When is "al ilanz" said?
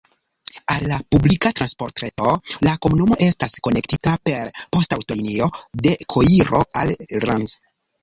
6.83-7.59